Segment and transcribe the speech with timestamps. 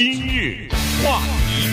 [0.00, 0.66] 今日
[1.04, 1.68] 话题，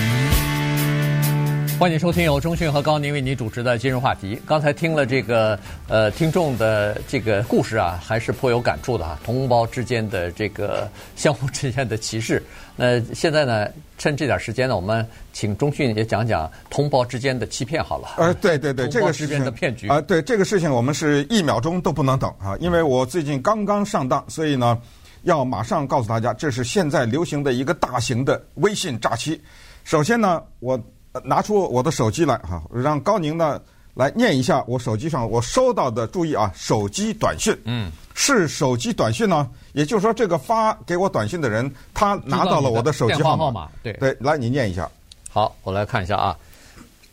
[1.79, 4.37] 欢迎收听由钟讯和高宁为你主持的今日话题。
[4.45, 5.57] 刚才听了这个
[5.87, 9.17] 呃听众的这个故事啊，还是颇有感触的啊。
[9.23, 12.43] 同胞之间的这个相互之间的歧视。
[12.75, 13.65] 那现在呢，
[13.97, 18.09] 趁这点时间呢，我们请钟讯也讲讲同胞之间的欺骗好了。
[18.17, 24.77] 呃，对对对，这个之间的骗局啊、呃，对这个事情我们是一秒钟都不能等啊，因为我最近刚刚上当，所以呢。
[25.23, 29.41] 要马上告诉大家，这是现在流行的一个大型的微信诈欺。
[29.83, 30.79] 首先呢，我
[31.23, 33.59] 拿出我的手机来哈，让高宁呢
[33.93, 37.57] 来念一下我手机上我收到的，注意啊，手机短讯。
[37.65, 43.49] 嗯，是手机短讯呢，也就是说，这个发给我短信的人，他拿到了我的手机号码。
[43.49, 44.89] 码对对，来你念一下。
[45.29, 46.37] 好，我来看一下啊。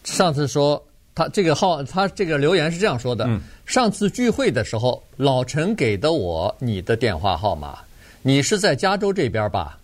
[0.03, 0.83] 上次说
[1.15, 7.79] 他这个号，他这个留言是这样说的：嗯，上次聚会的时候，老陈给的我你的电话号码。
[8.27, 9.79] 你是在加州这边吧？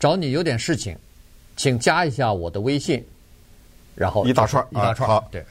[0.00, 0.96] 找你有点事情，
[1.56, 3.04] 请加一下我的微信。
[3.94, 5.06] 然后一大串，一大串。
[5.06, 5.44] 好，对，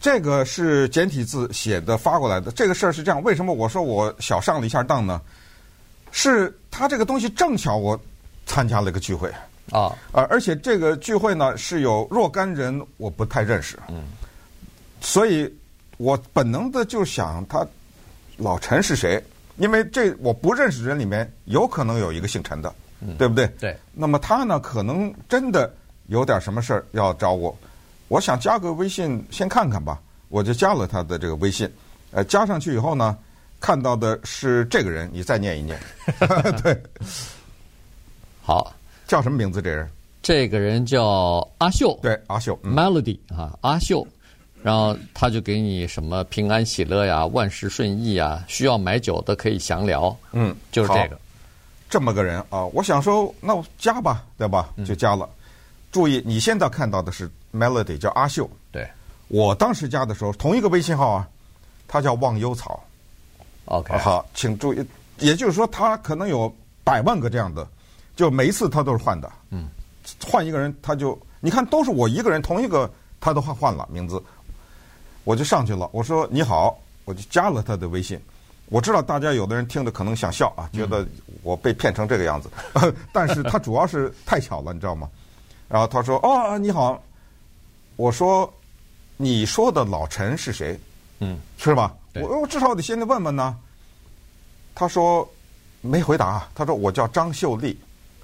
[0.00, 2.52] 这个是简体字写的发过来的。
[2.52, 5.20] 这个事儿是这样，为什么我说我小上了一下当呢？
[6.12, 8.00] 是他这个东西正巧我
[8.46, 9.28] 参加了一个聚会
[9.72, 14.04] 啊，呃，而且这个聚会呢是有若干人我不太认识，嗯，
[15.00, 15.52] 所以
[15.96, 17.66] 我本能的就想他
[18.36, 19.20] 老陈是谁？
[19.60, 23.46] 因为这我不认识的人里面有可能有一个姓陈的，嗯、对不对？
[23.60, 23.76] 对。
[23.92, 25.70] 那么他呢，可能真的
[26.06, 27.54] 有点什么事儿要找我，
[28.08, 30.00] 我想加个微信先看看吧，
[30.30, 31.70] 我就加了他的这个微信。
[32.10, 33.16] 呃，加上去以后呢，
[33.60, 35.78] 看到的是这个人，你再念一念。
[36.64, 36.82] 对。
[38.42, 38.74] 好，
[39.06, 39.60] 叫什么名字？
[39.60, 39.88] 这人？
[40.22, 41.98] 这个人叫阿秀。
[42.02, 42.58] 对，阿秀。
[42.62, 44.06] 嗯、Melody 啊，阿秀。
[44.62, 50.14] 然后他就给你什么平安喜乐呀、万事顺意呀，需要买酒的可以详聊。
[50.32, 51.18] 嗯，就是这个，
[51.88, 52.64] 这么个人啊。
[52.66, 54.68] 我想说，那我加吧，对吧？
[54.84, 55.24] 就加了。
[55.24, 55.36] 嗯、
[55.90, 58.48] 注意，你现在看到的是 Melody，叫阿秀。
[58.70, 58.86] 对，
[59.28, 61.28] 我当时加的时候，同一个微信号啊，
[61.88, 62.82] 他叫忘忧草。
[63.64, 64.84] OK，好，请注意，
[65.18, 66.54] 也就是说，他可能有
[66.84, 67.66] 百万个这样的，
[68.14, 69.32] 就每一次他都是换的。
[69.50, 69.68] 嗯，
[70.26, 74.22] 换一个人，他就你看，都是我一个人，同一个他都换换了名字。
[75.24, 78.18] 我就上去了，我说你好，我就加了他的微信。
[78.66, 81.06] 我知道大家有的人听着可能想笑啊，觉得
[81.42, 85.08] 我被骗成这个样子，嗯、 但是他主要是太巧了，你知道吗？
[85.68, 87.00] 然后他说：“哦，你好。”
[87.96, 88.52] 我说
[89.16, 90.78] ：“你说的老陈是谁？”
[91.20, 91.94] 嗯，是吧？
[92.14, 93.56] 我我至少得先得问问呢。
[94.74, 95.28] 他说
[95.80, 96.48] 没回答。
[96.54, 97.78] 他说：“我叫张秀丽。”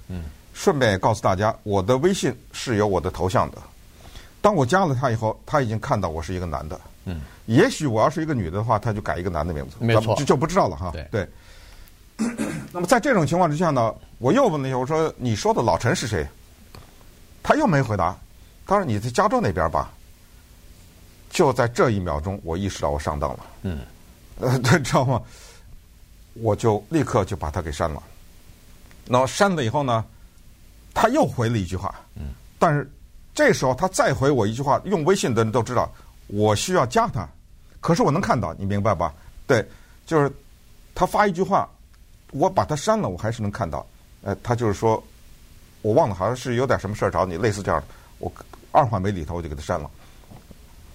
[0.09, 3.57] 嗯，顺便也告诉大家，我的微信是有我的头像的。
[4.47, 6.79] 当我加了他以后，他已经看到我是一个男的。
[7.03, 9.75] 嗯，也许我要是一个女的的话，他就改一个男的名字。
[9.81, 10.89] 没错，就就不知道了哈。
[10.93, 11.05] 对。
[11.11, 11.27] 对。
[12.71, 16.25] 那么在这种情况之下呢，我又问了一下，我说：“你说的老陈是谁？”
[17.43, 18.15] 他又没回答。
[18.65, 19.91] 他说：“你在加州那边吧？”
[21.29, 23.45] 就在这一秒钟，我意识到我上当了。
[23.63, 23.79] 嗯。
[24.39, 25.21] 呃， 知道吗？
[26.35, 28.01] 我就立刻就把他给删了。
[29.07, 30.05] 那么删了以后呢，
[30.93, 31.93] 他又回了一句话。
[32.15, 32.33] 嗯。
[32.57, 32.89] 但是。
[33.37, 35.87] 这时候他再回我一句话，用微信的人都知道
[36.25, 37.29] 我需要加他，
[37.79, 39.13] 可是我能看到，你明白吧？
[39.45, 39.63] 对，
[40.07, 40.31] 就是
[40.95, 41.69] 他发一句话，
[42.31, 43.85] 我把他删了，我还是能看到。
[44.23, 45.01] 呃，他就是说，
[45.83, 47.87] 我忘了，好像是有点什么事儿找你，类似这样的。
[48.17, 48.31] 我
[48.71, 49.87] 二话没理他，我就给他删了。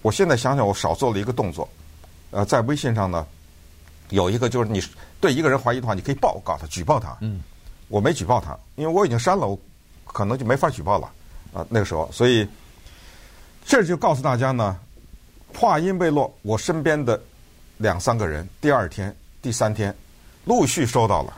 [0.01, 1.65] 我现在想想，我少做了一个动作。
[2.31, 3.25] 呃，在微信上呢，
[4.09, 4.83] 有一个就是你
[5.21, 7.17] 对一个人怀疑的话，你可以报告他、举报他。
[7.21, 7.41] 嗯，
[7.87, 9.57] 我没举报他，因为我已经删了，我
[10.03, 11.09] 可能就没法举报了。
[11.53, 12.47] 啊，那个时候，所以
[13.65, 14.77] 这就告诉大家呢，
[15.53, 17.21] 话音未落，我身边的
[17.77, 19.95] 两三个人，第二天、第三天，
[20.45, 21.33] 陆续收到了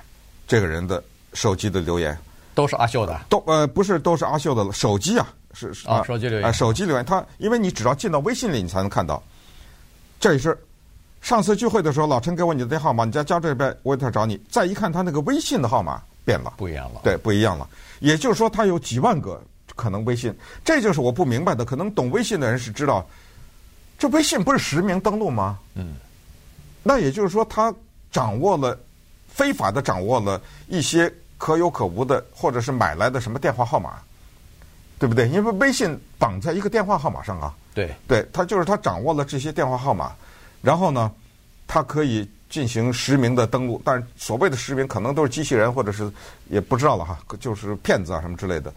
[0.48, 1.04] 这个人的
[1.34, 2.18] 手机的留言，
[2.54, 9.22] 都是阿秀的，都呃不是都是阿秀的手机啊，是啊，手机留言，啊，手机留言，他因为你只要进到微信里，你才能看到。
[10.20, 10.58] 这也是
[11.22, 19.40] 上次聚会的时候，老陈给我你的电话号码，你在家这边，我在找你，再一看他那个微信的号码变了，不一样了，对，不一样了，也就是说他有几万个。
[19.76, 20.34] 可能微信，
[20.64, 21.64] 这就是我不明白的。
[21.66, 23.06] 可能懂微信的人是知道，
[24.00, 25.60] 这微信不是实名登录吗？
[25.76, 25.94] 嗯，
[26.82, 27.74] 那也就是说，他
[28.12, 28.78] 掌握了
[29.28, 34.00] 非法的掌握了一些可有可无的，或者是买来的什么电话号码，
[34.98, 35.28] 对不对？
[35.28, 37.54] 因为微信绑在一个电话号码上啊。
[37.74, 40.14] 对，对，他就是他掌握了这些电话号码，
[40.62, 41.12] 然后呢，
[41.68, 43.82] 他可以进行实名的登录。
[43.84, 46.10] 但是所谓的实名，可能都是机器人，或者是
[46.48, 48.74] 也不知道了哈，就是骗子啊什么之类的。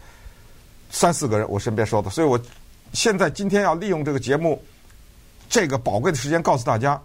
[0.89, 2.39] 三四个人，我身边说的，所以我
[2.93, 4.61] 现在今天要利用这个节目，
[5.49, 6.99] 这个宝贵的时间告诉大家，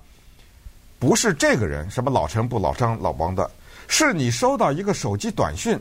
[0.99, 3.51] 不是这个人，什么老陈不老张老王的，
[3.87, 5.79] 是你收到一个手机短讯，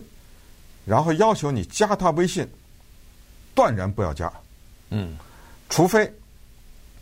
[0.85, 2.47] 然后要求你加他微信，
[3.55, 4.31] 断然不要加。
[4.89, 5.17] 嗯，
[5.69, 6.11] 除非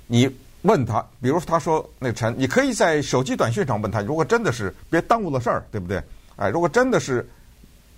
[0.06, 0.30] 你
[0.62, 6.01] 问他，比如他说那个陈，你可以在手机短信上问他，如果真的是别耽误了事儿，对不对？
[6.36, 7.27] 哎，如果真的是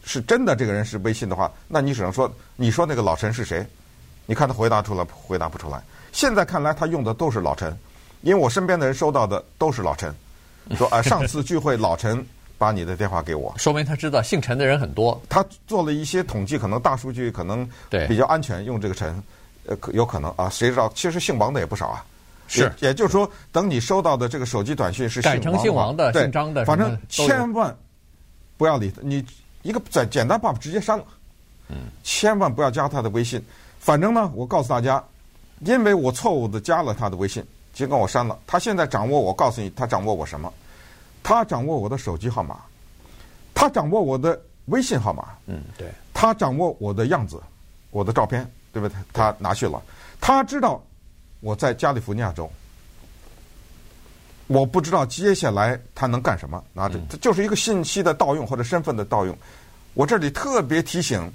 [0.05, 3.65] 是真的这个人是微信的话，那你只能说，你说那个老陈是谁？
[4.25, 5.81] 你看他回答出来，回答不出来。
[6.11, 7.75] 现在看来，他用的都是老陈，
[8.21, 10.13] 因为我身边的人收到的都是老陈，
[10.75, 12.25] 说啊，上次聚会老陈
[12.57, 15.19] 把你的电话给我， 说明他知道姓陈的人很多。
[15.27, 17.67] 他做了一些统计，可能大数据可能
[18.07, 19.21] 比较安全，用这个陈，
[19.65, 20.91] 呃，有可能啊，谁知道？
[20.95, 22.05] 其实姓王的也不少啊。
[22.47, 27.75] 是，也就是说，等你收到的这个手机短信是改成姓王的、姓张的，反正千万
[28.57, 29.01] 不要理他。
[29.01, 29.25] 你
[29.63, 31.06] 一个简简单把直接删了，
[31.69, 33.44] 嗯，千万不要加他的微信。
[33.80, 35.04] 反正呢，我告诉大家。
[35.60, 37.42] 因为我错误的加了他的微信，
[37.74, 38.38] 结果我删了。
[38.45, 40.51] 他现在掌握我，告诉你，他掌握我什么？
[41.21, 42.60] 他掌握我的手机号码，
[43.54, 45.30] 他掌握我的微信号码。
[45.45, 45.88] 嗯，对。
[46.13, 47.42] 他掌握我的样子，
[47.92, 48.98] 我的照片，对不对？
[49.13, 49.81] 他拿去了。
[50.19, 50.83] 他知道
[51.39, 52.51] 我在加利福尼亚州，
[54.47, 56.63] 我不知道接下来他能干什么。
[56.73, 59.37] 拿着，这就是一个信息的盗用或者身份的盗用。
[59.93, 61.31] 我这里特别提醒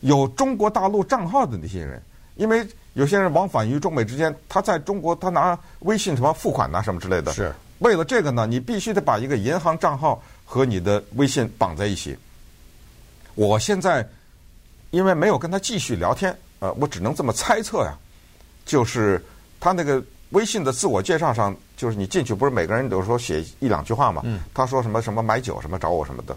[0.00, 2.02] 有中国大陆账号的那些人，
[2.36, 2.66] 因为。
[2.94, 7.32] 有些人往返于中美之间，他在中国他拿微信什么付款呐什么之类的。
[7.32, 12.18] 是为了这个呢，你必须得把一个银行账号和你的微信绑在一起。
[13.36, 14.04] 我现在
[14.90, 17.96] 因为没有跟他继续聊天，呃，我只能这么猜测呀。
[18.66, 19.24] 就是
[19.60, 24.22] 他那个微信的自我介绍上，就是你进去不是每个人有时候写一两句话嘛？
[24.24, 24.40] 嗯。
[24.52, 26.36] 他说什么什么买酒什么找我什么的，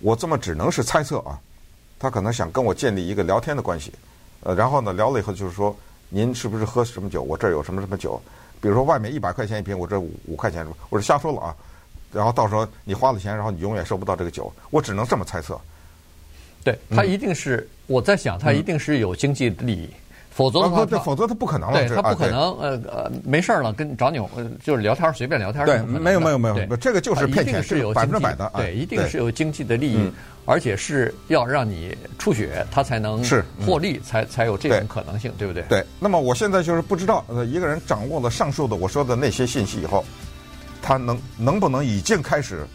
[0.00, 1.38] 我这么只能是猜测啊。
[1.98, 3.92] 他可能想跟我建立一个聊天的关系，
[4.42, 5.76] 呃，然后呢聊了以后就是说。
[6.08, 7.20] 您是不是喝什么酒？
[7.20, 8.22] 我这儿有什么什么酒？
[8.60, 10.64] 比如说外面一百块钱一瓶，我这五五块钱？
[10.88, 11.56] 我是瞎说了啊。
[12.12, 14.50] 然后到时候你花了钱，然后你永远收不到这个酒。
[14.70, 15.60] 我只能这么猜测。
[16.62, 19.86] 对，他一定是、嗯、我在想，他一定是有经济利益。
[19.86, 19.94] 嗯
[20.36, 21.78] 否则的话，否则他不可能了。
[21.78, 24.20] 对他不可能，呃呃，没事了，跟找你，
[24.62, 25.64] 就是聊天，随便聊天。
[25.64, 28.52] 对，没有没有没有，这个就是骗钱，是有百分之百的。
[28.54, 30.12] 对，一定是有经济的利益，
[30.44, 35.62] 而且是要让你出血，他才能是获利，才才有这种可能性，对不对？
[35.70, 35.82] 对。
[35.98, 40.04] 那么我现在就是不知道，呃，一个人掌握了上述的我说的那些信息以后，
[40.82, 42.66] 他能能不能已经开始？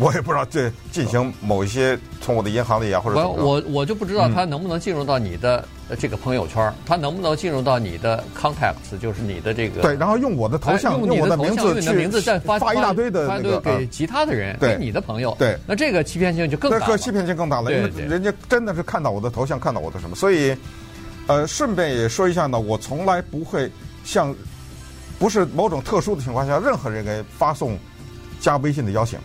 [0.00, 5.64] 我也不知道这进行某一些从我的银行里啊，或者我我我就不知道他能不能进入到你的
[5.98, 20.56] 这个朋友圈，他能不能进入到你的 contacts，就是你的这个对，然后用我的头像，用我的名字，用你的名字再发发一大堆的那个给其他的人，给你的朋友，对，那这个欺骗性就更大了，这欺骗性更大了，因为人家真的是看到我的头像，看到我的什么，所以
[21.28, 23.70] 呃，顺便也说一下呢，我从来不会
[24.04, 24.34] 向
[25.20, 27.78] 不是某种特殊的情况下，任何人给发送
[28.40, 29.18] 加微信的邀请。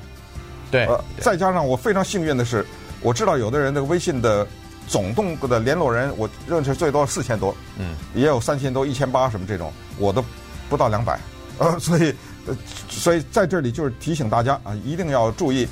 [0.72, 2.66] 对，呃，再加上我非常幸运的是，
[3.02, 4.48] 我知道有的人那个微信的
[4.88, 10.24] 总动的联络人，我认识最多四千多，嗯，也有三千多、一千八什么这种，我都
[10.70, 11.20] 不到两百，
[11.58, 12.14] 呃， 所以，
[12.46, 12.56] 呃，
[12.90, 15.68] 所以在这里就是提醒大家啊，一定要注意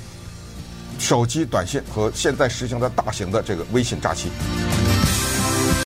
[0.98, 4.28] 手机短信和现在实行的大型的这个微信诈欺。